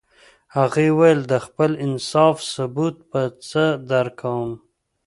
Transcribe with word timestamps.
هغې 0.55 0.87
ویل 0.99 1.21
د 1.31 1.33
خپل 1.45 1.71
انصاف 1.85 2.35
ثبوت 2.53 2.95
به 3.09 3.21
څه 3.49 3.63
درکوم 3.91 4.49